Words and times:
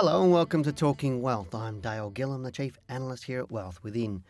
Hello 0.00 0.22
and 0.22 0.30
welcome 0.30 0.62
to 0.62 0.72
Talking 0.72 1.20
Wealth. 1.22 1.52
I'm 1.56 1.80
Dale 1.80 2.12
Gillham, 2.12 2.44
the 2.44 2.52
Chief 2.52 2.78
Analyst 2.88 3.24
here 3.24 3.40
at 3.40 3.50
Wealth 3.50 3.82
Within. 3.82 4.22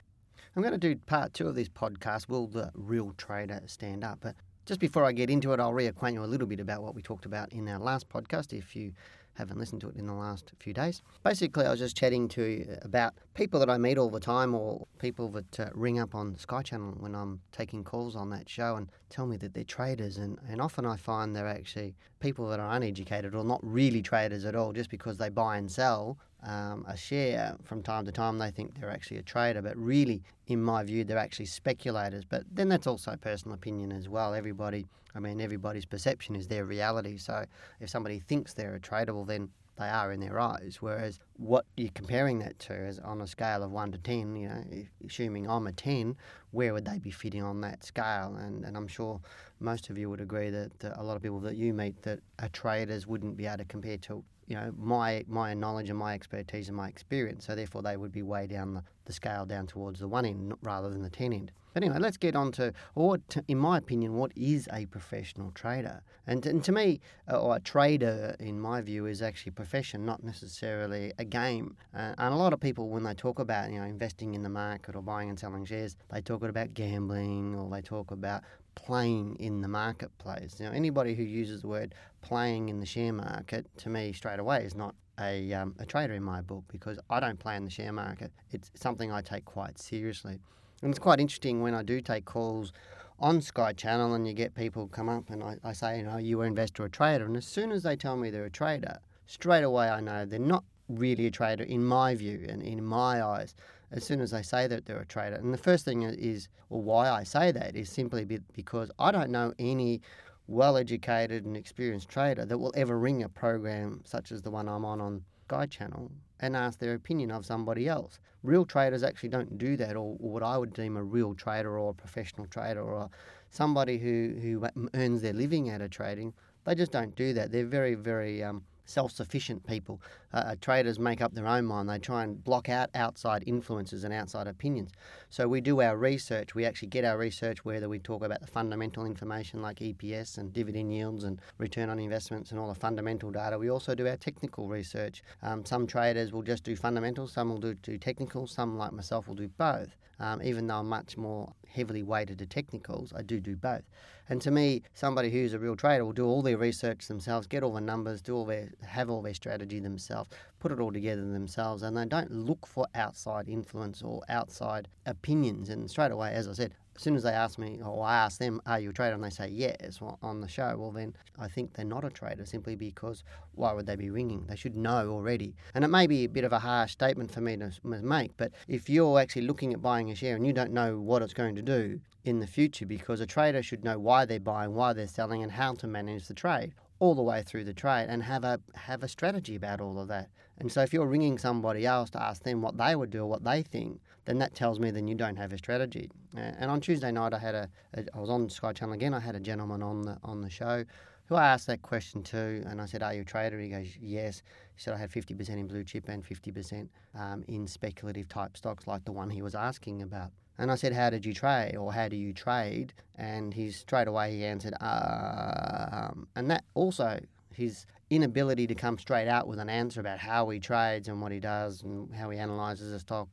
I'm 0.56 0.62
going 0.62 0.72
to 0.72 0.78
do 0.78 0.96
part 0.96 1.34
two 1.34 1.46
of 1.46 1.56
this 1.56 1.68
podcast, 1.68 2.26
Will 2.26 2.46
the 2.46 2.70
Real 2.72 3.12
Trader 3.18 3.60
Stand 3.66 4.02
Up? 4.02 4.20
But 4.22 4.36
just 4.64 4.80
before 4.80 5.04
I 5.04 5.12
get 5.12 5.28
into 5.28 5.52
it, 5.52 5.60
I'll 5.60 5.74
reacquaint 5.74 6.14
you 6.14 6.24
a 6.24 6.24
little 6.24 6.46
bit 6.46 6.58
about 6.58 6.82
what 6.82 6.94
we 6.94 7.02
talked 7.02 7.26
about 7.26 7.52
in 7.52 7.68
our 7.68 7.78
last 7.78 8.08
podcast. 8.08 8.54
If 8.54 8.74
you 8.74 8.94
haven't 9.38 9.58
listened 9.58 9.80
to 9.82 9.88
it 9.88 9.96
in 9.96 10.06
the 10.06 10.12
last 10.12 10.52
few 10.58 10.74
days. 10.74 11.00
Basically, 11.22 11.64
I 11.64 11.70
was 11.70 11.78
just 11.78 11.96
chatting 11.96 12.28
to 12.28 12.78
about 12.82 13.14
people 13.34 13.60
that 13.60 13.70
I 13.70 13.78
meet 13.78 13.96
all 13.96 14.10
the 14.10 14.20
time 14.20 14.54
or 14.54 14.86
people 14.98 15.28
that 15.30 15.60
uh, 15.60 15.68
ring 15.74 15.98
up 15.98 16.14
on 16.14 16.36
Sky 16.36 16.62
Channel 16.62 16.96
when 16.98 17.14
I'm 17.14 17.40
taking 17.52 17.84
calls 17.84 18.16
on 18.16 18.30
that 18.30 18.48
show 18.48 18.76
and 18.76 18.90
tell 19.10 19.26
me 19.26 19.36
that 19.38 19.54
they're 19.54 19.64
traders. 19.64 20.18
And, 20.18 20.38
and 20.48 20.60
often 20.60 20.84
I 20.84 20.96
find 20.96 21.34
they're 21.34 21.46
actually 21.46 21.94
people 22.20 22.48
that 22.48 22.58
are 22.58 22.70
uneducated 22.74 23.34
or 23.34 23.44
not 23.44 23.60
really 23.62 24.02
traders 24.02 24.44
at 24.44 24.56
all 24.56 24.72
just 24.72 24.90
because 24.90 25.18
they 25.18 25.28
buy 25.28 25.56
and 25.56 25.70
sell 25.70 26.18
um, 26.42 26.84
a 26.88 26.96
share 26.96 27.56
from 27.64 27.82
time 27.82 28.04
to 28.06 28.12
time. 28.12 28.38
They 28.38 28.50
think 28.50 28.78
they're 28.78 28.90
actually 28.90 29.18
a 29.18 29.22
trader, 29.22 29.62
but 29.62 29.76
really, 29.76 30.22
in 30.46 30.62
my 30.62 30.82
view, 30.84 31.04
they're 31.04 31.18
actually 31.18 31.46
speculators. 31.46 32.24
But 32.24 32.44
then 32.52 32.68
that's 32.68 32.86
also 32.86 33.16
personal 33.16 33.54
opinion 33.54 33.92
as 33.92 34.08
well. 34.08 34.34
Everybody, 34.34 34.86
I 35.14 35.20
mean, 35.20 35.40
everybody's 35.40 35.86
perception 35.86 36.36
is 36.36 36.48
their 36.48 36.64
reality. 36.64 37.18
So 37.18 37.44
if 37.80 37.88
somebody 37.90 38.20
thinks 38.20 38.54
they're 38.54 38.74
a 38.74 38.80
trader, 38.80 39.14
well, 39.14 39.24
then 39.24 39.50
they 39.78 39.88
are 39.88 40.12
in 40.12 40.20
their 40.20 40.38
eyes. 40.38 40.78
Whereas 40.80 41.20
what 41.38 41.64
you're 41.76 41.90
comparing 41.94 42.40
that 42.40 42.58
to 42.58 42.74
is 42.74 42.98
on 42.98 43.20
a 43.20 43.26
scale 43.26 43.62
of 43.62 43.70
one 43.70 43.92
to 43.92 43.98
ten, 43.98 44.36
you 44.36 44.48
know, 44.48 44.64
assuming 45.06 45.48
I'm 45.48 45.66
a 45.68 45.72
ten, 45.72 46.16
where 46.50 46.74
would 46.74 46.84
they 46.84 46.98
be 46.98 47.10
fitting 47.10 47.42
on 47.42 47.60
that 47.60 47.84
scale? 47.84 48.36
And, 48.38 48.64
and 48.64 48.76
I'm 48.76 48.88
sure 48.88 49.20
most 49.60 49.88
of 49.88 49.96
you 49.96 50.10
would 50.10 50.20
agree 50.20 50.50
that 50.50 50.78
that 50.80 50.98
a 51.00 51.02
lot 51.02 51.16
of 51.16 51.22
people 51.22 51.40
that 51.40 51.56
you 51.56 51.72
meet 51.72 52.02
that 52.02 52.20
are 52.40 52.48
traders 52.48 53.06
wouldn't 53.06 53.36
be 53.36 53.46
able 53.46 53.58
to 53.58 53.64
compare 53.64 53.98
to 53.98 54.24
you 54.48 54.56
know 54.56 54.72
my 54.76 55.24
my 55.28 55.54
knowledge 55.54 55.90
and 55.90 55.98
my 55.98 56.14
expertise 56.14 56.68
and 56.68 56.76
my 56.76 56.88
experience. 56.88 57.46
So 57.46 57.54
therefore, 57.54 57.82
they 57.82 57.96
would 57.96 58.12
be 58.12 58.22
way 58.22 58.48
down 58.48 58.74
the, 58.74 58.82
the 59.04 59.12
scale 59.12 59.46
down 59.46 59.68
towards 59.68 60.00
the 60.00 60.08
one 60.08 60.26
end 60.26 60.54
rather 60.62 60.90
than 60.90 61.02
the 61.02 61.10
ten 61.10 61.32
end. 61.32 61.52
But 61.74 61.82
anyway, 61.82 61.98
let's 62.00 62.16
get 62.16 62.34
on 62.34 62.50
to 62.52 62.72
what, 62.94 63.36
in 63.46 63.58
my 63.58 63.78
opinion, 63.78 64.14
what 64.14 64.32
is 64.34 64.68
a 64.72 64.86
professional 64.86 65.50
trader? 65.52 66.02
And, 66.26 66.44
and 66.46 66.64
to 66.64 66.72
me, 66.72 67.00
uh, 67.30 67.40
or 67.40 67.56
a 67.56 67.60
trader, 67.60 68.34
in 68.40 68.58
my 68.58 68.80
view, 68.80 69.06
is 69.06 69.22
actually 69.22 69.50
a 69.50 69.52
profession, 69.52 70.04
not 70.04 70.24
necessarily 70.24 71.12
a 71.18 71.24
game. 71.28 71.76
Uh, 71.94 72.14
and 72.18 72.34
a 72.34 72.36
lot 72.36 72.52
of 72.52 72.60
people, 72.60 72.88
when 72.88 73.04
they 73.04 73.14
talk 73.14 73.38
about 73.38 73.70
you 73.70 73.78
know 73.78 73.86
investing 73.86 74.34
in 74.34 74.42
the 74.42 74.48
market 74.48 74.96
or 74.96 75.02
buying 75.02 75.28
and 75.28 75.38
selling 75.38 75.64
shares, 75.64 75.96
they 76.10 76.20
talk 76.20 76.42
about 76.42 76.74
gambling 76.74 77.54
or 77.54 77.70
they 77.70 77.82
talk 77.82 78.10
about 78.10 78.42
playing 78.74 79.36
in 79.40 79.60
the 79.60 79.68
marketplace. 79.68 80.60
Now, 80.60 80.70
anybody 80.70 81.14
who 81.14 81.24
uses 81.24 81.62
the 81.62 81.68
word 81.68 81.94
playing 82.22 82.68
in 82.68 82.78
the 82.80 82.86
share 82.86 83.12
market, 83.12 83.66
to 83.78 83.88
me, 83.88 84.12
straight 84.12 84.38
away, 84.38 84.62
is 84.64 84.74
not 84.74 84.94
a, 85.20 85.52
um, 85.52 85.74
a 85.78 85.86
trader 85.86 86.14
in 86.14 86.22
my 86.22 86.40
book 86.40 86.64
because 86.68 86.98
I 87.10 87.20
don't 87.20 87.38
play 87.38 87.56
in 87.56 87.64
the 87.64 87.70
share 87.70 87.92
market. 87.92 88.30
It's 88.52 88.70
something 88.74 89.10
I 89.10 89.20
take 89.20 89.44
quite 89.44 89.78
seriously. 89.78 90.38
And 90.82 90.90
it's 90.90 90.98
quite 90.98 91.18
interesting 91.18 91.60
when 91.60 91.74
I 91.74 91.82
do 91.82 92.00
take 92.00 92.24
calls 92.24 92.72
on 93.18 93.40
Sky 93.40 93.72
Channel 93.72 94.14
and 94.14 94.26
you 94.28 94.32
get 94.32 94.54
people 94.54 94.86
come 94.86 95.08
up 95.08 95.28
and 95.30 95.42
I, 95.42 95.56
I 95.64 95.72
say, 95.72 95.98
you 95.98 96.04
know, 96.04 96.18
you 96.18 96.40
are 96.40 96.44
an 96.44 96.50
investor 96.50 96.84
or 96.84 96.88
trader. 96.88 97.24
And 97.24 97.36
as 97.36 97.46
soon 97.46 97.72
as 97.72 97.82
they 97.82 97.96
tell 97.96 98.16
me 98.16 98.30
they're 98.30 98.44
a 98.44 98.50
trader, 98.50 98.98
straight 99.26 99.64
away 99.64 99.88
I 99.88 100.00
know 100.00 100.24
they're 100.24 100.38
not 100.38 100.64
really 100.88 101.26
a 101.26 101.30
trader 101.30 101.64
in 101.64 101.84
my 101.84 102.14
view 102.14 102.46
and 102.48 102.62
in 102.62 102.84
my 102.84 103.22
eyes 103.22 103.54
as 103.90 104.04
soon 104.04 104.20
as 104.20 104.30
they 104.30 104.42
say 104.42 104.66
that 104.66 104.84
they're 104.84 105.00
a 105.00 105.06
trader. 105.06 105.36
And 105.36 105.52
the 105.52 105.58
first 105.58 105.84
thing 105.84 106.02
is, 106.02 106.48
or 106.68 106.82
why 106.82 107.10
I 107.10 107.24
say 107.24 107.52
that, 107.52 107.74
is 107.74 107.88
simply 107.88 108.24
because 108.52 108.90
I 108.98 109.10
don't 109.10 109.30
know 109.30 109.54
any 109.58 110.02
well 110.46 110.76
educated 110.76 111.44
and 111.44 111.56
experienced 111.56 112.08
trader 112.08 112.44
that 112.44 112.58
will 112.58 112.72
ever 112.76 112.98
ring 112.98 113.22
a 113.22 113.28
program 113.28 114.00
such 114.04 114.32
as 114.32 114.42
the 114.42 114.50
one 114.50 114.68
I'm 114.68 114.84
on 114.84 115.00
on 115.00 115.22
Sky 115.46 115.66
Channel 115.66 116.10
and 116.40 116.56
ask 116.56 116.78
their 116.78 116.94
opinion 116.94 117.30
of 117.30 117.46
somebody 117.46 117.88
else. 117.88 118.20
Real 118.42 118.64
traders 118.64 119.02
actually 119.02 119.30
don't 119.30 119.58
do 119.58 119.76
that, 119.76 119.96
or, 119.96 120.16
or 120.20 120.30
what 120.30 120.42
I 120.42 120.56
would 120.56 120.72
deem 120.72 120.96
a 120.96 121.02
real 121.02 121.34
trader 121.34 121.78
or 121.78 121.90
a 121.90 121.94
professional 121.94 122.46
trader 122.46 122.82
or 122.82 123.10
somebody 123.50 123.98
who, 123.98 124.36
who 124.40 124.88
earns 124.94 125.22
their 125.22 125.32
living 125.32 125.70
out 125.70 125.80
of 125.80 125.90
trading. 125.90 126.32
They 126.64 126.74
just 126.74 126.92
don't 126.92 127.16
do 127.16 127.32
that. 127.32 127.50
They're 127.50 127.66
very, 127.66 127.94
very 127.94 128.44
um, 128.44 128.62
self 128.88 129.12
sufficient 129.12 129.66
people. 129.66 130.00
Uh, 130.32 130.38
uh, 130.38 130.54
traders 130.60 130.98
make 130.98 131.20
up 131.20 131.34
their 131.34 131.46
own 131.46 131.64
mind. 131.64 131.88
They 131.88 131.98
try 131.98 132.24
and 132.24 132.42
block 132.42 132.68
out 132.68 132.90
outside 132.94 133.44
influences 133.46 134.04
and 134.04 134.12
outside 134.14 134.46
opinions. 134.46 134.90
So 135.30 135.46
we 135.46 135.60
do 135.60 135.80
our 135.82 135.96
research. 135.96 136.54
We 136.54 136.64
actually 136.64 136.88
get 136.88 137.04
our 137.04 137.18
research 137.18 137.64
whether 137.64 137.88
we 137.88 137.98
talk 137.98 138.24
about 138.24 138.40
the 138.40 138.46
fundamental 138.46 139.04
information 139.04 139.60
like 139.60 139.80
EPS 139.80 140.38
and 140.38 140.52
dividend 140.52 140.92
yields 140.92 141.24
and 141.24 141.40
return 141.58 141.90
on 141.90 141.98
investments 141.98 142.50
and 142.50 142.58
all 142.58 142.68
the 142.68 142.74
fundamental 142.74 143.30
data. 143.30 143.58
We 143.58 143.70
also 143.70 143.94
do 143.94 144.08
our 144.08 144.16
technical 144.16 144.68
research. 144.68 145.22
Um, 145.42 145.64
some 145.64 145.86
traders 145.86 146.32
will 146.32 146.42
just 146.42 146.64
do 146.64 146.74
fundamentals, 146.74 147.32
some 147.32 147.50
will 147.50 147.58
do, 147.58 147.74
do 147.74 147.98
technical, 147.98 148.46
some 148.46 148.78
like 148.78 148.92
myself 148.92 149.28
will 149.28 149.34
do 149.34 149.48
both. 149.48 149.96
Um, 150.20 150.42
even 150.42 150.66
though 150.66 150.78
I'm 150.78 150.88
much 150.88 151.16
more 151.16 151.52
heavily 151.68 152.02
weighted 152.02 152.38
to 152.38 152.46
technicals, 152.46 153.12
I 153.14 153.22
do 153.22 153.38
do 153.38 153.54
both. 153.54 153.82
And 154.28 154.42
to 154.42 154.50
me, 154.50 154.82
somebody 154.94 155.30
who's 155.30 155.54
a 155.54 155.58
real 155.58 155.76
trader 155.76 156.04
will 156.04 156.12
do 156.12 156.26
all 156.26 156.42
their 156.42 156.58
research 156.58 157.06
themselves, 157.06 157.46
get 157.46 157.62
all 157.62 157.72
the 157.72 157.80
numbers, 157.80 158.20
do 158.20 158.34
all 158.34 158.44
their, 158.44 158.68
have 158.82 159.10
all 159.10 159.22
their 159.22 159.34
strategy 159.34 159.80
themselves, 159.80 160.30
put 160.60 160.72
it 160.72 160.80
all 160.80 160.92
together 160.92 161.24
themselves, 161.24 161.82
and 161.82 161.96
they 161.96 162.04
don't 162.04 162.30
look 162.30 162.66
for 162.66 162.86
outside 162.94 163.48
influence 163.48 164.02
or 164.02 164.22
outside 164.28 164.88
opinions. 165.06 165.68
And 165.68 165.90
straight 165.90 166.12
away, 166.12 166.32
as 166.32 166.48
I 166.48 166.52
said, 166.52 166.74
as 166.96 167.02
soon 167.02 167.14
as 167.14 167.22
they 167.22 167.30
ask 167.30 167.60
me, 167.60 167.78
or 167.84 168.04
I 168.04 168.16
ask 168.16 168.40
them, 168.40 168.60
are 168.66 168.80
you 168.80 168.90
a 168.90 168.92
trader? 168.92 169.14
And 169.14 169.22
they 169.22 169.30
say 169.30 169.48
yes 169.48 170.00
on 170.20 170.40
the 170.40 170.48
show, 170.48 170.74
well, 170.76 170.90
then 170.90 171.14
I 171.38 171.46
think 171.46 171.72
they're 171.72 171.84
not 171.84 172.04
a 172.04 172.10
trader 172.10 172.44
simply 172.44 172.74
because 172.74 173.22
why 173.52 173.72
would 173.72 173.86
they 173.86 173.94
be 173.94 174.10
ringing? 174.10 174.44
They 174.48 174.56
should 174.56 174.76
know 174.76 175.10
already. 175.10 175.54
And 175.74 175.84
it 175.84 175.88
may 175.88 176.08
be 176.08 176.24
a 176.24 176.28
bit 176.28 176.42
of 176.42 176.52
a 176.52 176.58
harsh 176.58 176.90
statement 176.90 177.30
for 177.30 177.40
me 177.40 177.56
to 177.56 177.70
make, 177.84 178.36
but 178.36 178.50
if 178.66 178.90
you're 178.90 179.20
actually 179.20 179.42
looking 179.42 179.72
at 179.72 179.80
buying 179.80 180.10
a 180.10 180.14
share 180.16 180.34
and 180.34 180.44
you 180.44 180.52
don't 180.52 180.72
know 180.72 180.98
what 180.98 181.22
it's 181.22 181.34
going 181.34 181.54
to 181.54 181.62
do 181.62 182.00
in 182.24 182.40
the 182.40 182.48
future, 182.48 182.84
because 182.84 183.20
a 183.20 183.26
trader 183.26 183.62
should 183.62 183.84
know 183.84 183.98
why 183.98 184.24
they're 184.24 184.40
buying, 184.40 184.74
why 184.74 184.92
they're 184.92 185.06
selling, 185.06 185.44
and 185.44 185.52
how 185.52 185.74
to 185.74 185.86
manage 185.86 186.26
the 186.26 186.34
trade 186.34 186.74
all 187.00 187.14
the 187.14 187.22
way 187.22 187.42
through 187.42 187.64
the 187.64 187.72
trade 187.72 188.06
and 188.08 188.22
have 188.22 188.44
a 188.44 188.60
have 188.74 189.02
a 189.02 189.08
strategy 189.08 189.54
about 189.54 189.80
all 189.80 189.98
of 189.98 190.08
that. 190.08 190.28
And 190.58 190.70
so 190.72 190.82
if 190.82 190.92
you're 190.92 191.06
ringing 191.06 191.38
somebody 191.38 191.86
else 191.86 192.10
to 192.10 192.22
ask 192.22 192.42
them 192.42 192.62
what 192.62 192.76
they 192.76 192.96
would 192.96 193.10
do 193.10 193.22
or 193.22 193.26
what 193.26 193.44
they 193.44 193.62
think, 193.62 194.00
then 194.24 194.38
that 194.38 194.54
tells 194.54 194.80
me 194.80 194.90
then 194.90 195.06
you 195.06 195.14
don't 195.14 195.36
have 195.36 195.52
a 195.52 195.58
strategy. 195.58 196.10
And 196.34 196.70
on 196.70 196.80
Tuesday 196.80 197.12
night 197.12 197.32
I 197.32 197.38
had 197.38 197.54
a, 197.54 197.68
a 197.94 198.04
I 198.14 198.18
was 198.18 198.30
on 198.30 198.48
Sky 198.50 198.72
Channel 198.72 198.94
again. 198.94 199.14
I 199.14 199.20
had 199.20 199.36
a 199.36 199.40
gentleman 199.40 199.82
on 199.82 200.02
the 200.02 200.18
on 200.24 200.40
the 200.40 200.50
show 200.50 200.84
who 201.26 201.34
I 201.34 201.46
asked 201.46 201.66
that 201.66 201.82
question 201.82 202.22
to, 202.24 202.62
and 202.66 202.80
I 202.80 202.86
said, 202.86 203.02
"Are 203.02 203.14
you 203.14 203.20
a 203.20 203.24
trader?" 203.24 203.58
He 203.60 203.68
goes, 203.68 203.96
"Yes." 204.00 204.42
He 204.74 204.82
said, 204.82 204.94
"I 204.94 204.96
had 204.96 205.10
50% 205.10 205.50
in 205.50 205.66
blue 205.66 205.84
chip 205.84 206.08
and 206.08 206.24
50% 206.24 206.88
um, 207.14 207.44
in 207.48 207.66
speculative 207.66 208.28
type 208.28 208.56
stocks 208.56 208.86
like 208.86 209.04
the 209.04 209.12
one 209.12 209.30
he 209.30 209.42
was 209.42 209.54
asking 209.54 210.02
about." 210.02 210.32
And 210.58 210.70
I 210.72 210.74
said, 210.74 210.92
How 210.92 211.10
did 211.10 211.24
you 211.24 211.32
trade? 211.32 211.76
Or 211.76 211.92
how 211.92 212.08
do 212.08 212.16
you 212.16 212.32
trade? 212.32 212.92
And 213.16 213.54
he 213.54 213.70
straight 213.70 214.08
away 214.08 214.36
he 214.36 214.44
answered, 214.44 214.74
um, 214.80 216.28
and 216.36 216.50
that 216.50 216.64
also 216.74 217.20
his 217.52 217.86
inability 218.10 218.66
to 218.66 218.74
come 218.74 218.98
straight 218.98 219.28
out 219.28 219.46
with 219.46 219.58
an 219.58 219.68
answer 219.68 220.00
about 220.00 220.18
how 220.18 220.48
he 220.48 220.58
trades 220.58 221.08
and 221.08 221.20
what 221.20 221.32
he 221.32 221.40
does 221.40 221.82
and 221.82 222.14
how 222.14 222.30
he 222.30 222.38
analyzes 222.38 222.92
a 222.92 222.98
stock, 222.98 223.28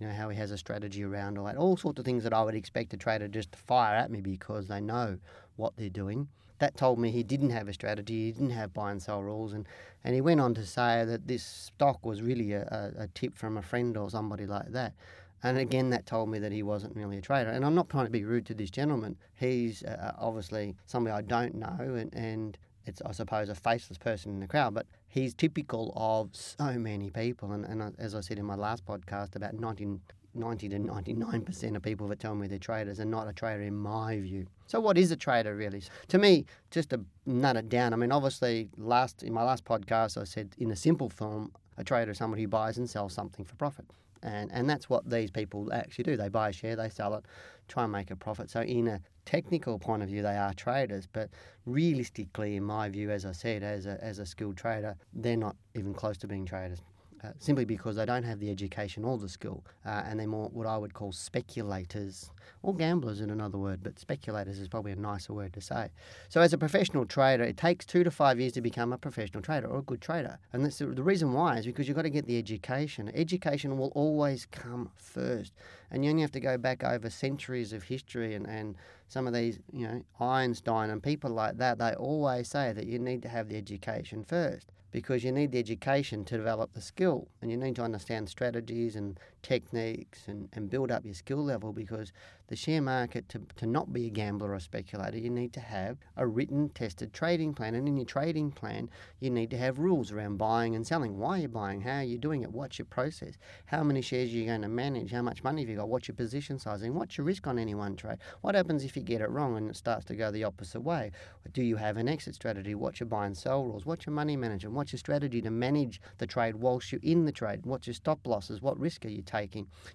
you 0.00 0.06
know, 0.06 0.12
how 0.12 0.28
he 0.28 0.36
has 0.36 0.50
a 0.50 0.58
strategy 0.58 1.04
around 1.04 1.38
all 1.38 1.44
that, 1.44 1.56
all 1.56 1.76
sorts 1.76 1.98
of 1.98 2.04
things 2.04 2.24
that 2.24 2.32
I 2.32 2.42
would 2.42 2.54
expect 2.54 2.94
a 2.94 2.96
trader 2.96 3.28
just 3.28 3.52
to 3.52 3.58
fire 3.58 3.94
at 3.94 4.10
me 4.10 4.20
because 4.20 4.68
they 4.68 4.80
know 4.80 5.18
what 5.56 5.76
they're 5.76 5.88
doing. 5.88 6.28
That 6.58 6.76
told 6.76 6.98
me 6.98 7.10
he 7.10 7.22
didn't 7.22 7.50
have 7.50 7.68
a 7.68 7.74
strategy, 7.74 8.26
he 8.26 8.32
didn't 8.32 8.50
have 8.50 8.72
buy 8.72 8.90
and 8.90 9.02
sell 9.02 9.22
rules, 9.22 9.52
and, 9.52 9.66
and 10.02 10.14
he 10.14 10.22
went 10.22 10.40
on 10.40 10.54
to 10.54 10.64
say 10.64 11.04
that 11.04 11.28
this 11.28 11.44
stock 11.44 12.04
was 12.04 12.22
really 12.22 12.52
a, 12.52 12.62
a, 12.98 13.02
a 13.02 13.08
tip 13.08 13.36
from 13.36 13.58
a 13.58 13.62
friend 13.62 13.96
or 13.96 14.08
somebody 14.08 14.46
like 14.46 14.72
that. 14.72 14.94
And 15.42 15.58
again, 15.58 15.90
that 15.90 16.06
told 16.06 16.28
me 16.28 16.38
that 16.38 16.52
he 16.52 16.62
wasn't 16.62 16.96
really 16.96 17.18
a 17.18 17.22
trader. 17.22 17.50
And 17.50 17.64
I'm 17.64 17.74
not 17.74 17.88
trying 17.88 18.06
to 18.06 18.10
be 18.10 18.24
rude 18.24 18.46
to 18.46 18.54
this 18.54 18.70
gentleman. 18.70 19.16
He's 19.34 19.82
uh, 19.84 20.12
obviously 20.18 20.76
somebody 20.86 21.14
I 21.14 21.22
don't 21.22 21.54
know, 21.54 21.76
and, 21.78 22.12
and 22.14 22.58
it's, 22.86 23.02
I 23.04 23.12
suppose, 23.12 23.48
a 23.48 23.54
faceless 23.54 23.98
person 23.98 24.32
in 24.32 24.40
the 24.40 24.46
crowd, 24.46 24.74
but 24.74 24.86
he's 25.08 25.34
typical 25.34 25.92
of 25.96 26.30
so 26.32 26.78
many 26.78 27.10
people. 27.10 27.52
And, 27.52 27.64
and 27.64 27.94
as 27.98 28.14
I 28.14 28.20
said 28.20 28.38
in 28.38 28.44
my 28.44 28.54
last 28.54 28.86
podcast, 28.86 29.36
about 29.36 29.54
90, 29.54 29.98
90 30.34 30.68
to 30.68 30.78
99% 30.78 31.76
of 31.76 31.82
people 31.82 32.06
that 32.08 32.20
tell 32.20 32.34
me 32.34 32.46
they're 32.46 32.58
traders 32.58 33.00
are 33.00 33.04
not 33.04 33.28
a 33.28 33.32
trader 33.32 33.62
in 33.62 33.74
my 33.74 34.20
view. 34.20 34.46
So 34.66 34.80
what 34.80 34.96
is 34.96 35.10
a 35.10 35.16
trader 35.16 35.54
really? 35.54 35.82
To 36.08 36.18
me, 36.18 36.46
just 36.70 36.90
to 36.90 37.00
nut 37.26 37.56
it 37.56 37.68
down, 37.68 37.92
I 37.92 37.96
mean, 37.96 38.12
obviously, 38.12 38.70
last 38.76 39.22
in 39.22 39.32
my 39.32 39.42
last 39.42 39.64
podcast, 39.64 40.20
I 40.20 40.24
said 40.24 40.54
in 40.58 40.70
a 40.70 40.76
simple 40.76 41.10
form, 41.10 41.52
a 41.76 41.84
trader 41.84 42.12
is 42.12 42.18
somebody 42.18 42.42
who 42.42 42.48
buys 42.48 42.78
and 42.78 42.88
sells 42.88 43.12
something 43.12 43.44
for 43.44 43.54
profit. 43.56 43.86
And, 44.22 44.50
and 44.52 44.68
that's 44.68 44.88
what 44.88 45.08
these 45.08 45.30
people 45.30 45.72
actually 45.72 46.04
do. 46.04 46.16
They 46.16 46.28
buy 46.28 46.50
a 46.50 46.52
share, 46.52 46.76
they 46.76 46.88
sell 46.88 47.14
it, 47.14 47.24
try 47.68 47.84
and 47.84 47.92
make 47.92 48.10
a 48.10 48.16
profit. 48.16 48.50
So, 48.50 48.62
in 48.62 48.88
a 48.88 49.00
technical 49.24 49.78
point 49.78 50.02
of 50.02 50.08
view, 50.08 50.22
they 50.22 50.36
are 50.36 50.54
traders. 50.54 51.06
But 51.10 51.30
realistically, 51.64 52.56
in 52.56 52.64
my 52.64 52.88
view, 52.88 53.10
as 53.10 53.26
I 53.26 53.32
said, 53.32 53.62
as 53.62 53.86
a, 53.86 54.02
as 54.02 54.18
a 54.18 54.26
skilled 54.26 54.56
trader, 54.56 54.96
they're 55.12 55.36
not 55.36 55.56
even 55.74 55.94
close 55.94 56.16
to 56.18 56.26
being 56.26 56.46
traders. 56.46 56.80
Uh, 57.26 57.32
simply 57.38 57.64
because 57.64 57.96
they 57.96 58.06
don't 58.06 58.22
have 58.22 58.40
the 58.40 58.50
education 58.50 59.04
or 59.04 59.18
the 59.18 59.28
skill, 59.28 59.64
uh, 59.84 60.02
and 60.06 60.20
they're 60.20 60.26
more 60.26 60.48
what 60.48 60.66
I 60.66 60.76
would 60.76 60.94
call 60.94 61.12
speculators 61.12 62.30
or 62.62 62.74
gamblers 62.74 63.20
in 63.20 63.30
another 63.30 63.58
word, 63.58 63.80
but 63.82 63.98
speculators 63.98 64.58
is 64.58 64.68
probably 64.68 64.92
a 64.92 64.96
nicer 64.96 65.32
word 65.32 65.52
to 65.54 65.60
say. 65.60 65.90
So, 66.28 66.40
as 66.40 66.52
a 66.52 66.58
professional 66.58 67.04
trader, 67.04 67.44
it 67.44 67.56
takes 67.56 67.84
two 67.84 68.04
to 68.04 68.10
five 68.10 68.38
years 68.38 68.52
to 68.52 68.60
become 68.60 68.92
a 68.92 68.98
professional 68.98 69.42
trader 69.42 69.66
or 69.66 69.78
a 69.78 69.82
good 69.82 70.00
trader, 70.00 70.38
and 70.52 70.64
that's 70.64 70.78
the, 70.78 70.86
the 70.86 71.02
reason 71.02 71.32
why 71.32 71.58
is 71.58 71.66
because 71.66 71.88
you've 71.88 71.96
got 71.96 72.02
to 72.02 72.10
get 72.10 72.26
the 72.26 72.38
education. 72.38 73.10
Education 73.14 73.78
will 73.78 73.92
always 73.94 74.46
come 74.46 74.90
first, 74.96 75.52
and 75.90 76.04
you 76.04 76.10
only 76.10 76.22
have 76.22 76.32
to 76.32 76.40
go 76.40 76.56
back 76.56 76.84
over 76.84 77.10
centuries 77.10 77.72
of 77.72 77.84
history 77.84 78.34
and, 78.34 78.46
and 78.46 78.76
some 79.08 79.26
of 79.26 79.34
these, 79.34 79.58
you 79.72 79.86
know, 79.86 80.02
Einstein 80.20 80.90
and 80.90 81.02
people 81.02 81.30
like 81.30 81.58
that. 81.58 81.78
They 81.78 81.92
always 81.94 82.48
say 82.48 82.72
that 82.72 82.86
you 82.86 82.98
need 82.98 83.22
to 83.22 83.28
have 83.28 83.48
the 83.48 83.56
education 83.56 84.24
first 84.24 84.72
because 84.90 85.24
you 85.24 85.32
need 85.32 85.52
the 85.52 85.58
education 85.58 86.24
to 86.24 86.36
develop 86.36 86.72
the 86.72 86.80
skill 86.80 87.28
and 87.40 87.50
you 87.50 87.56
need 87.56 87.76
to 87.76 87.82
understand 87.82 88.28
strategies 88.28 88.96
and 88.96 89.18
techniques 89.46 90.24
and, 90.26 90.48
and 90.54 90.68
build 90.68 90.90
up 90.90 91.04
your 91.04 91.14
skill 91.14 91.44
level 91.44 91.72
because 91.72 92.12
the 92.48 92.56
share 92.56 92.82
market, 92.82 93.28
to, 93.28 93.40
to 93.56 93.64
not 93.66 93.92
be 93.92 94.06
a 94.06 94.10
gambler 94.10 94.52
or 94.52 94.58
speculator, 94.58 95.18
you 95.18 95.30
need 95.30 95.52
to 95.52 95.60
have 95.60 95.98
a 96.16 96.26
written, 96.26 96.68
tested 96.70 97.12
trading 97.12 97.54
plan. 97.54 97.76
And 97.76 97.86
in 97.86 97.96
your 97.96 98.06
trading 98.06 98.50
plan, 98.50 98.90
you 99.20 99.30
need 99.30 99.50
to 99.50 99.56
have 99.56 99.78
rules 99.78 100.10
around 100.10 100.36
buying 100.36 100.74
and 100.74 100.84
selling. 100.84 101.16
Why 101.16 101.38
are 101.38 101.42
you 101.42 101.48
buying? 101.48 101.80
How 101.80 101.98
are 101.98 102.04
you 102.04 102.18
doing 102.18 102.42
it? 102.42 102.50
What's 102.50 102.78
your 102.78 102.86
process? 102.86 103.34
How 103.66 103.84
many 103.84 104.02
shares 104.02 104.30
are 104.30 104.32
you 104.32 104.46
going 104.46 104.62
to 104.62 104.68
manage? 104.68 105.12
How 105.12 105.22
much 105.22 105.44
money 105.44 105.62
have 105.62 105.68
you 105.68 105.76
got? 105.76 105.88
What's 105.88 106.08
your 106.08 106.16
position 106.16 106.58
sizing? 106.58 106.94
What's 106.94 107.16
your 107.16 107.24
risk 107.24 107.46
on 107.46 107.56
any 107.56 107.74
one 107.76 107.94
trade? 107.94 108.18
What 108.40 108.56
happens 108.56 108.84
if 108.84 108.96
you 108.96 109.02
get 109.02 109.20
it 109.20 109.30
wrong 109.30 109.56
and 109.56 109.70
it 109.70 109.76
starts 109.76 110.04
to 110.06 110.16
go 110.16 110.32
the 110.32 110.44
opposite 110.44 110.80
way? 110.80 111.12
Do 111.52 111.62
you 111.62 111.76
have 111.76 111.96
an 111.96 112.08
exit 112.08 112.34
strategy? 112.34 112.74
What's 112.74 112.98
your 112.98 113.08
buy 113.08 113.26
and 113.26 113.36
sell 113.36 113.64
rules? 113.64 113.86
What's 113.86 114.06
your 114.06 114.14
money 114.14 114.36
management? 114.36 114.74
What's 114.74 114.92
your 114.92 114.98
strategy 114.98 115.40
to 115.42 115.50
manage 115.50 116.00
the 116.18 116.26
trade 116.26 116.56
whilst 116.56 116.90
you're 116.90 117.00
in 117.04 117.24
the 117.24 117.32
trade? 117.32 117.64
What's 117.64 117.86
your 117.86 117.94
stop 117.94 118.26
losses? 118.26 118.60
What 118.60 118.78
risk 118.78 119.04
are 119.04 119.08
you 119.08 119.22
taking? 119.22 119.35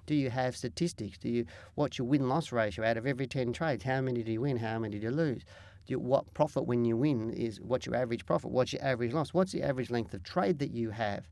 Do 0.05 0.15
you 0.15 0.29
have 0.29 0.55
statistics? 0.55 1.17
Do 1.17 1.29
you 1.29 1.45
what's 1.75 1.97
your 1.97 2.07
win 2.07 2.29
loss 2.29 2.51
ratio 2.51 2.85
out 2.85 2.97
of 2.97 3.07
every 3.07 3.27
ten 3.27 3.53
trades? 3.53 3.83
How 3.83 4.01
many 4.01 4.23
do 4.23 4.31
you 4.31 4.41
win? 4.41 4.57
How 4.57 4.79
many 4.79 4.99
do 4.99 5.07
you 5.07 5.11
lose? 5.11 5.43
Do 5.85 5.93
you, 5.93 5.99
what 5.99 6.31
profit 6.33 6.65
when 6.65 6.85
you 6.85 6.95
win 6.95 7.31
is 7.31 7.59
what's 7.59 7.85
your 7.85 7.95
average 7.95 8.25
profit? 8.25 8.51
What's 8.51 8.73
your 8.73 8.83
average 8.83 9.13
loss? 9.13 9.33
What's 9.33 9.51
the 9.51 9.63
average 9.63 9.89
length 9.89 10.13
of 10.13 10.23
trade 10.23 10.59
that 10.59 10.71
you 10.71 10.91
have? 10.91 11.27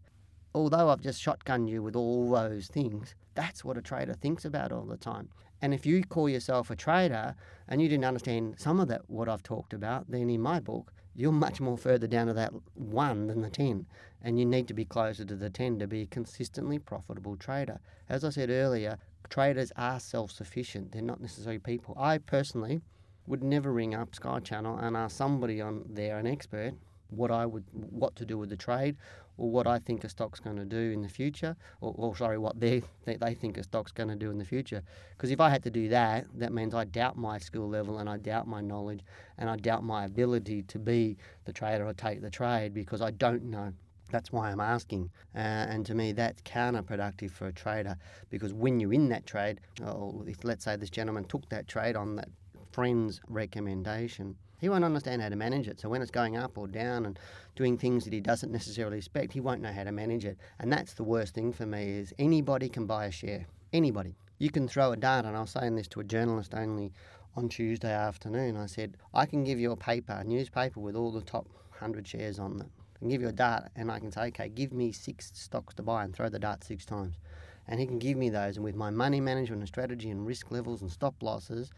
Although 0.56 0.90
I've 0.90 1.02
just 1.02 1.24
shotgunned 1.24 1.70
you 1.70 1.84
with 1.84 1.96
all 1.96 2.32
those 2.32 2.68
things, 2.68 3.14
that's 3.36 3.64
what 3.64 3.78
a 3.78 3.82
trader 3.82 4.16
thinks 4.16 4.46
about 4.46 4.72
all 4.72 4.86
the 4.86 4.98
time. 4.98 5.30
And 5.62 5.74
if 5.74 5.86
you 5.86 6.04
call 6.04 6.28
yourself 6.28 6.72
a 6.72 6.76
trader 6.76 7.36
and 7.68 7.82
you 7.82 7.90
didn't 7.90 8.06
understand 8.06 8.56
some 8.58 8.80
of 8.80 8.88
that 8.88 9.10
what 9.10 9.30
I've 9.30 9.44
talked 9.44 9.74
about, 9.74 10.10
then 10.10 10.30
in 10.30 10.42
my 10.42 10.60
book, 10.60 10.92
you're 11.16 11.32
much 11.32 11.60
more 11.60 11.78
further 11.78 12.08
down 12.08 12.28
to 12.28 12.34
that 12.34 12.54
one 12.76 13.28
than 13.28 13.42
the 13.42 13.50
10. 13.50 13.86
And 14.22 14.40
you 14.40 14.46
need 14.46 14.68
to 14.68 14.74
be 14.74 14.86
closer 14.86 15.26
to 15.26 15.36
the 15.36 15.50
10 15.50 15.80
to 15.80 15.88
be 15.88 16.02
a 16.02 16.08
consistently 16.08 16.80
profitable 16.80 17.36
trader. 17.36 17.80
As 18.08 18.24
I 18.24 18.30
said 18.30 18.50
earlier, 18.50 18.98
traders 19.30 19.72
are 19.76 20.00
self 20.00 20.32
sufficient, 20.32 20.92
they're 20.92 21.02
not 21.02 21.22
necessarily 21.22 21.60
people. 21.60 21.96
I 21.98 22.18
personally 22.18 22.82
would 23.28 23.44
never 23.44 23.72
ring 23.72 23.94
up 23.94 24.16
Sky 24.16 24.40
Channel 24.40 24.78
and 24.78 24.98
ask 24.98 25.16
somebody 25.16 25.62
on 25.62 25.86
there, 25.88 26.18
an 26.18 26.26
expert, 26.28 26.74
what 27.10 27.32
I 27.32 27.46
would, 27.46 27.66
what 27.72 28.16
to 28.18 28.26
do 28.26 28.38
with 28.38 28.50
the 28.50 28.58
trade, 28.58 28.96
or 29.40 29.50
what 29.50 29.68
I 29.68 29.80
think 29.80 30.04
a 30.04 30.10
stock's 30.10 30.40
going 30.40 30.58
to 30.58 30.66
do 30.66 30.92
in 30.92 31.02
the 31.02 31.10
future, 31.10 31.56
or, 31.80 31.94
or 31.98 32.16
sorry, 32.16 32.38
what 32.38 32.60
they 32.60 32.84
they 33.06 33.34
think 33.34 33.58
a 33.58 33.64
stock's 33.64 33.92
going 33.92 34.10
to 34.10 34.16
do 34.16 34.30
in 34.30 34.38
the 34.38 34.46
future. 34.46 34.84
Because 35.12 35.32
if 35.32 35.40
I 35.40 35.50
had 35.50 35.64
to 35.64 35.72
do 35.72 35.88
that, 35.90 36.28
that 36.36 36.52
means 36.52 36.76
I 36.76 36.84
doubt 36.84 37.18
my 37.18 37.38
skill 37.40 37.68
level 37.70 38.00
and 38.00 38.10
I 38.10 38.18
doubt 38.18 38.48
my 38.48 38.62
knowledge 38.62 39.02
and 39.38 39.50
I 39.50 39.56
doubt 39.56 39.84
my 39.84 40.06
ability 40.06 40.64
to 40.64 40.80
be 40.80 41.18
the 41.46 41.54
trader 41.54 41.88
or 41.88 41.94
take 41.94 42.22
the 42.22 42.30
trade 42.30 42.74
because 42.74 43.02
I 43.02 43.12
don't 43.12 43.44
know. 43.44 43.72
That's 44.12 44.32
why 44.32 44.52
I'm 44.52 44.60
asking. 44.60 45.12
Uh, 45.36 45.40
and 45.70 45.86
to 45.86 45.94
me, 45.94 46.12
that's 46.12 46.42
counterproductive 46.42 47.32
for 47.32 47.48
a 47.48 47.54
trader 47.54 47.96
because 48.30 48.54
when 48.54 48.80
you're 48.80 48.94
in 48.94 49.10
that 49.10 49.26
trade, 49.26 49.62
or 49.86 50.24
if 50.28 50.44
let's 50.44 50.66
say 50.66 50.76
this 50.76 50.90
gentleman 50.90 51.26
took 51.26 51.48
that 51.50 51.68
trade 51.68 51.96
on 51.96 52.16
that 52.16 52.30
friend's 52.72 53.22
recommendation, 53.28 54.36
he 54.60 54.70
won't 54.70 54.84
understand 54.84 55.22
how 55.22 55.30
to 55.30 55.36
manage 55.36 55.68
it. 55.68 55.80
So 55.80 55.90
when 55.90 56.02
it's 56.02 56.12
going 56.12 56.38
up 56.38 56.58
or 56.58 56.68
down 56.68 57.06
and 57.06 57.18
doing 57.56 57.78
things 57.78 58.04
that 58.04 58.14
he 58.14 58.20
doesn't 58.20 58.52
necessarily 58.52 58.98
expect, 58.98 59.34
he 59.34 59.40
won't 59.40 59.62
know 59.62 59.72
how 59.72 59.84
to 59.84 59.92
manage 59.92 60.26
it. 60.26 60.38
And 60.60 60.72
that's 60.72 60.94
the 60.94 61.04
worst 61.04 61.34
thing 61.34 61.54
for 61.54 61.66
me 61.66 62.00
is 62.00 62.14
anybody 62.20 62.70
can 62.70 62.86
buy 62.86 63.06
a 63.06 63.12
share. 63.12 63.48
Anybody. 63.72 64.16
You 64.38 64.50
can 64.50 64.68
throw 64.68 64.92
a 64.92 64.98
dart, 64.98 65.26
and 65.26 65.36
I 65.36 65.42
was 65.42 65.52
saying 65.52 65.76
this 65.76 65.88
to 65.90 66.00
a 66.00 66.04
journalist 66.04 66.54
only 66.54 66.94
on 67.36 67.50
Tuesday 67.50 67.92
afternoon. 67.92 68.58
I 68.58 68.66
said, 68.66 68.98
I 69.14 69.26
can 69.26 69.44
give 69.44 69.60
you 69.60 69.72
a 69.72 69.78
paper, 69.78 70.14
a 70.14 70.24
newspaper 70.24 70.80
with 70.80 70.96
all 70.96 71.12
the 71.12 71.22
top 71.22 71.48
100 71.72 72.08
shares 72.08 72.40
on 72.40 72.62
it. 72.62 72.68
I 72.96 73.00
can 73.00 73.10
give 73.10 73.22
you 73.22 73.30
a 73.30 73.34
dart, 73.34 73.70
and 73.76 73.92
I 73.92 74.00
can 74.00 74.12
say, 74.12 74.28
okay, 74.28 74.50
give 74.50 74.74
me 74.74 74.92
six 74.92 75.32
stocks 75.34 75.74
to 75.76 75.84
buy 75.84 76.04
and 76.04 76.14
throw 76.14 76.30
the 76.30 76.40
dart 76.40 76.64
six 76.64 76.86
times. 76.86 77.16
And 77.68 77.80
he 77.80 77.86
can 77.86 78.00
give 78.00 78.18
me 78.18 78.30
those, 78.30 78.58
and 78.58 78.64
with 78.64 78.76
my 78.76 78.90
money 78.90 79.22
management 79.22 79.62
and 79.62 79.68
strategy 79.68 80.10
and 80.10 80.26
risk 80.26 80.52
levels 80.52 80.82
and 80.82 80.92
stop 80.92 81.16
losses, 81.22 81.72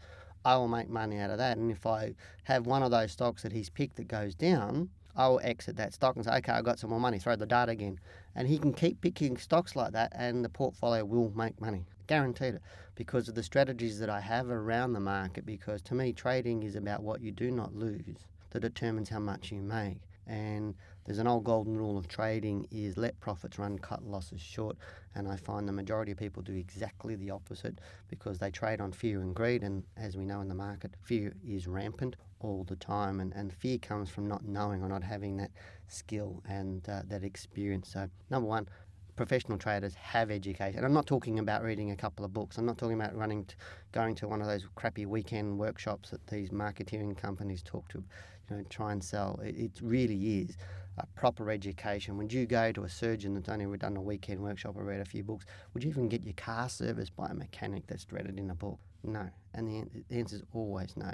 I 0.44 0.56
will 0.56 0.68
make 0.68 0.88
money 0.88 1.18
out 1.18 1.30
of 1.30 1.38
that. 1.38 1.56
And 1.56 1.70
if 1.70 1.86
I 1.86 2.14
have 2.44 2.66
one 2.66 2.82
of 2.82 2.90
those 2.90 3.12
stocks 3.12 3.42
that 3.42 3.52
he's 3.52 3.70
picked 3.70 3.96
that 3.96 4.08
goes 4.08 4.34
down, 4.34 4.88
I 5.14 5.28
will 5.28 5.40
exit 5.42 5.76
that 5.76 5.92
stock 5.92 6.16
and 6.16 6.24
say, 6.24 6.36
okay, 6.38 6.52
I've 6.52 6.64
got 6.64 6.78
some 6.78 6.90
more 6.90 7.00
money, 7.00 7.18
throw 7.18 7.36
the 7.36 7.46
dart 7.46 7.68
again. 7.68 8.00
And 8.34 8.48
he 8.48 8.58
can 8.58 8.72
keep 8.72 9.00
picking 9.00 9.36
stocks 9.36 9.76
like 9.76 9.92
that, 9.92 10.12
and 10.14 10.44
the 10.44 10.48
portfolio 10.48 11.04
will 11.04 11.32
make 11.36 11.60
money. 11.60 11.84
Guaranteed 12.06 12.54
it. 12.54 12.62
Because 12.94 13.28
of 13.28 13.34
the 13.34 13.42
strategies 13.42 13.98
that 13.98 14.10
I 14.10 14.20
have 14.20 14.50
around 14.50 14.92
the 14.92 15.00
market, 15.00 15.46
because 15.46 15.82
to 15.82 15.94
me, 15.94 16.12
trading 16.12 16.62
is 16.62 16.76
about 16.76 17.02
what 17.02 17.20
you 17.20 17.30
do 17.30 17.50
not 17.50 17.74
lose 17.74 18.26
that 18.50 18.60
determines 18.60 19.08
how 19.08 19.18
much 19.18 19.52
you 19.52 19.60
make. 19.60 19.98
And 20.26 20.74
there's 21.04 21.18
an 21.18 21.26
old 21.26 21.44
golden 21.44 21.76
rule 21.76 21.98
of 21.98 22.08
trading 22.08 22.66
is 22.70 22.96
let 22.96 23.18
profits 23.20 23.58
run, 23.58 23.78
cut 23.78 24.04
losses 24.04 24.40
short. 24.40 24.76
And 25.14 25.28
I 25.28 25.36
find 25.36 25.66
the 25.68 25.72
majority 25.72 26.12
of 26.12 26.18
people 26.18 26.42
do 26.42 26.54
exactly 26.54 27.16
the 27.16 27.30
opposite 27.30 27.80
because 28.08 28.38
they 28.38 28.50
trade 28.50 28.80
on 28.80 28.92
fear 28.92 29.20
and 29.20 29.34
greed. 29.34 29.62
And 29.62 29.84
as 29.96 30.16
we 30.16 30.24
know 30.24 30.40
in 30.40 30.48
the 30.48 30.54
market, 30.54 30.94
fear 31.02 31.34
is 31.46 31.66
rampant 31.66 32.16
all 32.40 32.64
the 32.64 32.76
time. 32.76 33.20
And, 33.20 33.32
and 33.34 33.52
fear 33.52 33.78
comes 33.78 34.10
from 34.10 34.28
not 34.28 34.44
knowing 34.44 34.82
or 34.82 34.88
not 34.88 35.02
having 35.02 35.36
that 35.38 35.50
skill 35.88 36.42
and 36.48 36.88
uh, 36.88 37.02
that 37.08 37.24
experience. 37.24 37.90
So, 37.92 38.08
number 38.30 38.48
one, 38.48 38.68
professional 39.16 39.58
traders 39.58 39.94
have 39.94 40.30
education. 40.30 40.78
And 40.78 40.86
I'm 40.86 40.92
not 40.92 41.06
talking 41.06 41.38
about 41.38 41.62
reading 41.62 41.90
a 41.90 41.96
couple 41.96 42.24
of 42.24 42.32
books. 42.32 42.58
I'm 42.58 42.66
not 42.66 42.78
talking 42.78 42.98
about 42.98 43.14
running, 43.14 43.44
to, 43.44 43.54
going 43.92 44.14
to 44.16 44.28
one 44.28 44.40
of 44.40 44.46
those 44.46 44.66
crappy 44.74 45.06
weekend 45.06 45.58
workshops 45.58 46.10
that 46.10 46.26
these 46.26 46.50
marketeering 46.50 47.16
companies 47.16 47.62
talk 47.62 47.88
to, 47.88 48.02
you 48.52 48.58
know, 48.58 48.64
try 48.68 48.92
and 48.92 49.02
sell. 49.02 49.40
It, 49.42 49.56
it 49.56 49.72
really 49.82 50.40
is 50.40 50.56
a 50.98 51.06
proper 51.18 51.50
education. 51.50 52.16
Would 52.18 52.32
you 52.32 52.46
go 52.46 52.72
to 52.72 52.84
a 52.84 52.88
surgeon 52.88 53.34
that's 53.34 53.48
only 53.48 53.78
done 53.78 53.96
a 53.96 54.02
weekend 54.02 54.40
workshop 54.40 54.76
or 54.76 54.84
read 54.84 55.00
a 55.00 55.04
few 55.04 55.24
books? 55.24 55.46
Would 55.72 55.84
you 55.84 55.90
even 55.90 56.08
get 56.08 56.22
your 56.22 56.34
car 56.34 56.68
serviced 56.68 57.16
by 57.16 57.28
a 57.28 57.34
mechanic 57.34 57.86
that's 57.86 58.04
dreaded 58.04 58.38
in 58.38 58.50
a 58.50 58.54
book? 58.54 58.78
No. 59.02 59.28
And 59.54 59.68
the, 59.68 60.02
the 60.08 60.18
answer 60.18 60.36
is 60.36 60.42
always 60.52 60.94
no. 60.96 61.12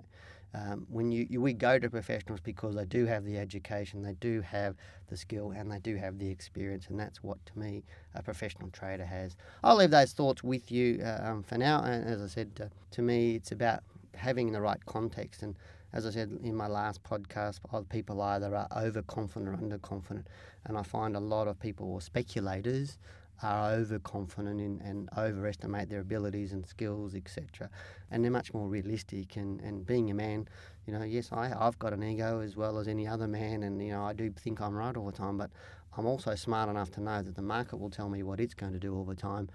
Um, 0.54 0.86
when 0.88 1.12
you, 1.12 1.26
you, 1.28 1.42
we 1.42 1.52
go 1.52 1.78
to 1.78 1.90
professionals 1.90 2.40
because 2.40 2.74
they 2.74 2.86
do 2.86 3.04
have 3.04 3.24
the 3.24 3.38
education, 3.38 4.02
they 4.02 4.14
do 4.14 4.40
have 4.40 4.76
the 5.08 5.16
skill, 5.16 5.52
and 5.54 5.70
they 5.70 5.78
do 5.78 5.96
have 5.96 6.18
the 6.18 6.28
experience, 6.28 6.86
and 6.88 6.98
that's 6.98 7.22
what 7.22 7.44
to 7.46 7.58
me 7.58 7.84
a 8.14 8.22
professional 8.22 8.70
trader 8.70 9.04
has. 9.04 9.36
I'll 9.62 9.76
leave 9.76 9.90
those 9.90 10.12
thoughts 10.12 10.42
with 10.42 10.72
you 10.72 11.02
uh, 11.04 11.20
um, 11.22 11.42
for 11.42 11.58
now. 11.58 11.82
And 11.82 12.08
as 12.08 12.22
I 12.22 12.28
said, 12.28 12.50
uh, 12.62 12.66
to 12.92 13.02
me, 13.02 13.34
it's 13.34 13.52
about 13.52 13.82
having 14.14 14.50
the 14.50 14.60
right 14.60 14.84
context 14.86 15.42
and 15.42 15.54
as 15.92 16.06
I 16.06 16.10
said 16.10 16.38
in 16.42 16.54
my 16.54 16.66
last 16.66 17.02
podcast, 17.02 17.60
people 17.88 18.20
either 18.20 18.54
are 18.54 18.68
overconfident 18.76 19.48
or 19.48 19.56
underconfident. 19.56 20.24
And 20.64 20.76
I 20.76 20.82
find 20.82 21.16
a 21.16 21.20
lot 21.20 21.48
of 21.48 21.58
people 21.58 21.90
or 21.90 22.00
speculators 22.00 22.98
are 23.42 23.70
overconfident 23.72 24.60
in, 24.60 24.80
and 24.84 25.08
overestimate 25.16 25.88
their 25.88 26.00
abilities 26.00 26.52
and 26.52 26.66
skills, 26.66 27.14
etc. 27.14 27.70
And 28.10 28.24
they're 28.24 28.30
much 28.30 28.52
more 28.52 28.68
realistic. 28.68 29.36
And, 29.36 29.60
and 29.60 29.86
being 29.86 30.10
a 30.10 30.14
man, 30.14 30.48
you 30.86 30.92
know, 30.92 31.04
yes, 31.04 31.30
I, 31.32 31.54
I've 31.56 31.78
got 31.78 31.92
an 31.92 32.02
ego 32.02 32.40
as 32.40 32.56
well 32.56 32.78
as 32.78 32.88
any 32.88 33.06
other 33.06 33.28
man, 33.28 33.62
and, 33.62 33.80
you 33.82 33.92
know, 33.92 34.04
I 34.04 34.12
do 34.12 34.30
think 34.30 34.60
I'm 34.60 34.74
right 34.74 34.96
all 34.96 35.06
the 35.06 35.12
time, 35.12 35.38
but 35.38 35.50
I'm 35.96 36.06
also 36.06 36.34
smart 36.34 36.68
enough 36.68 36.90
to 36.92 37.00
know 37.00 37.22
that 37.22 37.34
the 37.34 37.42
market 37.42 37.76
will 37.78 37.90
tell 37.90 38.08
me 38.08 38.22
what 38.22 38.40
it's 38.40 38.54
going 38.54 38.72
to 38.72 38.78
do 38.78 38.94
all 38.94 39.04
the 39.04 39.14
time. 39.14 39.48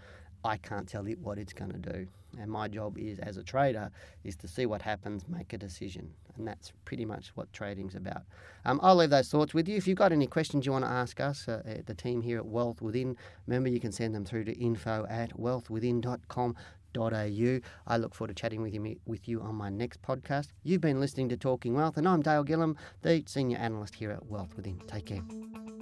I 0.43 0.57
can't 0.57 0.87
tell 0.87 1.07
it 1.07 1.19
what 1.19 1.37
it's 1.37 1.53
going 1.53 1.71
to 1.71 1.77
do. 1.77 2.07
And 2.39 2.49
my 2.51 2.67
job 2.67 2.97
is, 2.97 3.19
as 3.19 3.37
a 3.37 3.43
trader, 3.43 3.91
is 4.23 4.35
to 4.37 4.47
see 4.47 4.65
what 4.65 4.81
happens, 4.81 5.27
make 5.27 5.53
a 5.53 5.57
decision. 5.57 6.09
And 6.35 6.47
that's 6.47 6.73
pretty 6.83 7.05
much 7.05 7.31
what 7.35 7.53
trading's 7.53 7.95
about. 7.95 8.23
Um, 8.65 8.79
I'll 8.81 8.95
leave 8.95 9.11
those 9.11 9.29
thoughts 9.29 9.53
with 9.53 9.69
you. 9.69 9.77
If 9.77 9.87
you've 9.87 9.97
got 9.97 10.11
any 10.11 10.25
questions 10.25 10.65
you 10.65 10.71
want 10.71 10.85
to 10.85 10.91
ask 10.91 11.19
us, 11.19 11.47
uh, 11.47 11.81
the 11.85 11.93
team 11.93 12.21
here 12.21 12.39
at 12.39 12.45
Wealth 12.45 12.81
Within, 12.81 13.15
remember 13.45 13.69
you 13.69 13.79
can 13.79 13.91
send 13.91 14.15
them 14.15 14.25
through 14.25 14.45
to 14.45 14.53
info 14.53 15.05
at 15.09 15.37
wealthwithin.com. 15.37 16.55
Au. 16.95 17.59
I 17.87 17.97
look 17.97 18.13
forward 18.13 18.35
to 18.35 18.39
chatting 18.39 18.61
with 18.61 18.71
you 18.71 18.99
with 19.07 19.27
you 19.27 19.41
on 19.41 19.55
my 19.55 19.69
next 19.69 19.99
podcast. 20.03 20.49
You've 20.61 20.81
been 20.81 20.99
listening 20.99 21.27
to 21.29 21.37
Talking 21.37 21.73
Wealth, 21.73 21.97
and 21.97 22.07
I'm 22.07 22.21
Dale 22.21 22.45
Gillham, 22.45 22.75
the 23.01 23.23
senior 23.25 23.57
analyst 23.57 23.95
here 23.95 24.11
at 24.11 24.27
Wealth 24.27 24.55
Within. 24.55 24.79
Take 24.87 25.07
care. 25.07 25.72